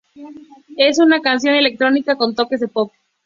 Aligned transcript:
Es 0.77 0.97
una 0.97 1.19
canción 1.21 1.53
electrónica 1.53 2.15
con 2.15 2.33
toques 2.33 2.59
de 2.59 2.67
pop. 2.67 2.91